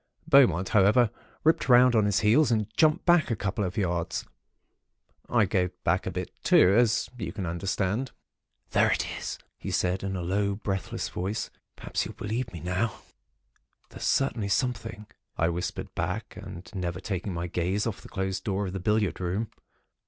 Beaumont, 0.27 0.69
however, 0.69 1.11
ripped 1.43 1.69
round 1.69 1.93
on 1.95 2.05
his 2.05 2.21
heels, 2.21 2.49
and 2.49 2.67
jumped 2.75 3.05
back 3.05 3.29
a 3.29 3.35
couple 3.35 3.63
of 3.63 3.77
yards. 3.77 4.25
I 5.29 5.45
gave 5.45 5.69
back 5.83 6.05
too, 6.05 6.09
a 6.09 6.11
bit, 6.11 6.31
as 6.51 7.07
you 7.19 7.31
can 7.31 7.45
understand. 7.45 8.09
"'There 8.71 8.89
it 8.93 9.05
is,' 9.19 9.37
he 9.59 9.69
said, 9.69 10.01
in 10.01 10.15
a 10.15 10.23
low, 10.23 10.55
breathless 10.55 11.07
voice. 11.09 11.51
'Perhaps 11.75 12.03
you'll 12.03 12.15
believe 12.15 12.51
now.' 12.51 13.01
"'There's 13.89 14.01
certainly 14.03 14.49
something,' 14.49 15.05
I 15.37 15.49
whispered 15.49 15.93
back, 15.93 16.35
and 16.35 16.67
never 16.73 16.99
taking 16.99 17.35
my 17.35 17.45
gaze 17.45 17.85
off 17.85 18.01
the 18.01 18.09
closed 18.09 18.43
door 18.43 18.65
of 18.65 18.73
the 18.73 18.79
billiard 18.79 19.19
room. 19.19 19.51